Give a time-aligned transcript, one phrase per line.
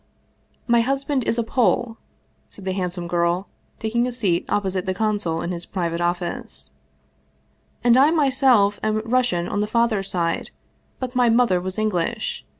[0.67, 1.95] "My husband is a Pole,"
[2.49, 6.71] said the handsome girl, taking a seat opposite the consul in his private office,"
[7.83, 10.49] and I my self am Russian on the father's side,
[10.99, 12.43] but my mother was English.